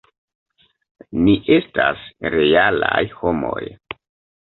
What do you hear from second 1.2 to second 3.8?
Ni estas realaj homoj.